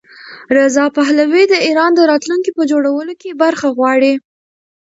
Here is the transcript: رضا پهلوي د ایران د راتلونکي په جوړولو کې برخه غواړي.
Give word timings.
رضا 0.57 0.85
پهلوي 0.97 1.43
د 1.49 1.53
ایران 1.67 1.91
د 1.95 2.01
راتلونکي 2.11 2.51
په 2.57 2.63
جوړولو 2.71 3.13
کې 3.21 3.37
برخه 3.43 3.67
غواړي. 3.77 4.13